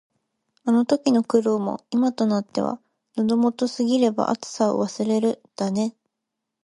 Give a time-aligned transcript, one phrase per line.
[0.65, 2.81] あの時の苦労も、今となっては
[3.17, 5.95] 「喉元過ぎれば熱さを忘れる」だね。